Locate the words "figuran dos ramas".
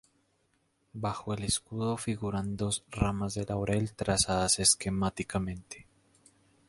1.95-3.35